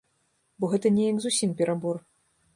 Бо 0.63 0.69
гэта 0.71 0.93
неяк 0.95 1.21
зусім 1.27 1.55
перабор. 1.61 2.03